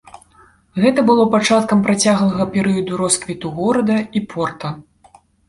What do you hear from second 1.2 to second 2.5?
пачаткам працяглага